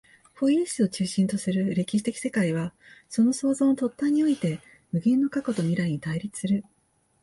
[0.33, 2.73] ポイエシスを中心とする歴史的世界は、
[3.07, 4.59] その創造の尖端において、
[4.91, 6.65] 無限の過去と未来とに対立する。